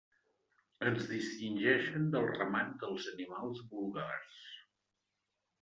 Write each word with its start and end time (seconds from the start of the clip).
Ens 0.91 1.03
distingeixen 1.11 2.09
del 2.15 2.25
ramat 2.31 2.73
dels 2.85 3.07
animals 3.15 3.63
vulgars. 3.75 4.43